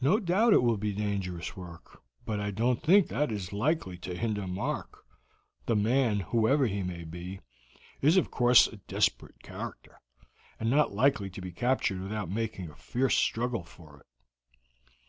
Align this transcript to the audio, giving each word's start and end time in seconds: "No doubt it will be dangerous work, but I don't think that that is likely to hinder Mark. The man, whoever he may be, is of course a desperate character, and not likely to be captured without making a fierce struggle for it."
"No 0.00 0.18
doubt 0.18 0.54
it 0.54 0.60
will 0.64 0.76
be 0.76 0.92
dangerous 0.92 1.56
work, 1.56 2.02
but 2.26 2.40
I 2.40 2.50
don't 2.50 2.82
think 2.82 3.06
that 3.06 3.28
that 3.28 3.32
is 3.32 3.52
likely 3.52 3.96
to 3.98 4.16
hinder 4.18 4.44
Mark. 4.48 5.04
The 5.66 5.76
man, 5.76 6.18
whoever 6.18 6.66
he 6.66 6.82
may 6.82 7.04
be, 7.04 7.38
is 8.00 8.16
of 8.16 8.32
course 8.32 8.66
a 8.66 8.78
desperate 8.78 9.40
character, 9.44 10.00
and 10.58 10.68
not 10.68 10.96
likely 10.96 11.30
to 11.30 11.40
be 11.40 11.52
captured 11.52 12.00
without 12.00 12.28
making 12.28 12.70
a 12.70 12.74
fierce 12.74 13.14
struggle 13.16 13.62
for 13.62 14.00
it." 14.00 14.06